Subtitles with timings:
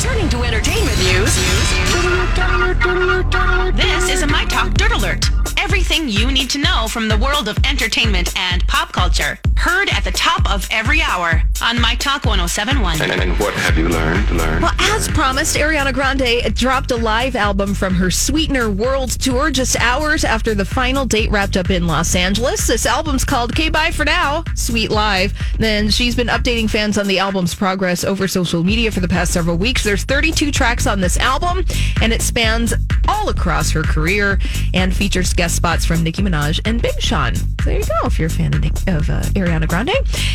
[0.00, 1.34] Turning to entertainment news.
[3.76, 5.41] This is a My Talk Dirt Alert.
[5.92, 9.38] Everything you need to know from the world of entertainment and pop culture.
[9.56, 13.02] Heard at the top of every hour on My Talk 1071.
[13.02, 14.30] And, and what have you learned?
[14.30, 14.62] Learned?
[14.62, 19.78] Well, as promised, Ariana Grande dropped a live album from her Sweetener World Tour just
[19.78, 22.66] hours after the final date wrapped up in Los Angeles.
[22.66, 25.34] This album's called K Bye for Now, Sweet Live.
[25.58, 29.32] Then she's been updating fans on the album's progress over social media for the past
[29.32, 29.84] several weeks.
[29.84, 31.64] There's 32 tracks on this album,
[32.00, 32.72] and it spans
[33.06, 34.40] all across her career
[34.74, 37.34] and features guest spots from Nicki Minaj and Big Sean.
[37.34, 39.90] So there you go if you're a fan of, Nick, of uh, Ariana Grande.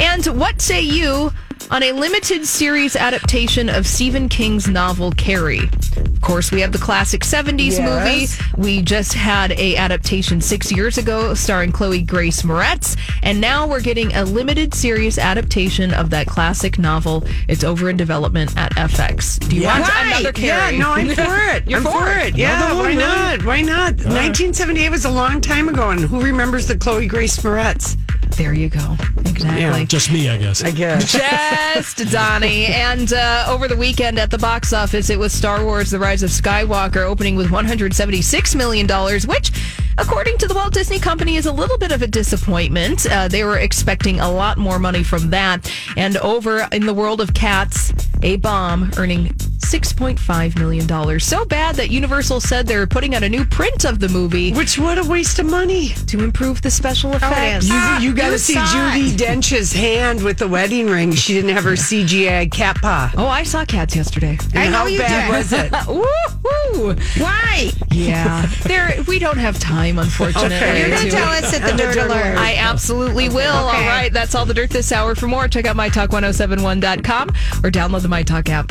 [0.00, 1.32] And what say you
[1.70, 5.68] on a limited series adaptation of Stephen King's novel Carrie?
[5.96, 8.36] Of course, we have the classic 70s Yes.
[8.56, 8.62] movie.
[8.62, 13.80] We just had a adaptation six years ago starring Chloe Grace Moretz, and now we're
[13.80, 17.24] getting a limited series adaptation of that classic novel.
[17.48, 19.38] It's over in development at FX.
[19.48, 20.76] Do you want another Carrie?
[20.76, 21.66] Yeah, no, I'm for it.
[21.68, 22.28] You're I'm for it.
[22.34, 22.36] it.
[22.36, 22.98] Yeah, why one,
[23.38, 23.46] not?
[23.46, 23.94] Why not?
[23.96, 27.96] 1978 was a long time ago, and who remembers the Chloe Grace Moretz?
[28.36, 28.96] There you go.
[29.18, 29.60] Exactly.
[29.60, 29.84] Yeah.
[29.84, 30.62] Just me, I guess.
[30.62, 31.12] I guess.
[31.74, 32.66] Just Donnie.
[32.66, 36.22] And uh, over the weekend at the box office, it was Star Wars The Rise
[36.22, 38.86] of Skywalker opening with $176 million,
[39.26, 39.50] which,
[39.98, 43.06] according to the Walt Disney Company, is a little bit of a disappointment.
[43.10, 45.72] Uh, they were expecting a lot more money from that.
[45.96, 47.92] And over in the world of cats,
[48.22, 51.20] a bomb earning $6.5 million.
[51.20, 54.78] So bad that Universal said they're putting out a new print of the movie Which
[54.78, 55.88] what a waste of money.
[56.06, 57.68] to improve the special effects.
[57.68, 57.74] You,
[58.08, 59.18] you got to see saw Judy it.
[59.18, 61.12] Dench's hand with the wedding ring.
[61.12, 63.12] She didn't have her CGI cat paw.
[63.16, 64.38] Oh, I saw cats yesterday.
[64.54, 65.70] And how bad was it?
[65.72, 67.20] Woohoo!
[67.20, 67.70] Why?
[67.92, 69.02] Yeah, there.
[69.06, 70.56] We don't have time, unfortunately.
[70.56, 70.80] Okay.
[70.80, 72.38] You're going to to- tell us at the dirt alert.
[72.38, 73.52] I absolutely will.
[73.52, 73.86] All Okay.
[73.86, 75.14] right, that's all the dirt this hour.
[75.14, 77.28] For more, check out mytalk1071.com
[77.64, 78.70] or download the MyTalk app.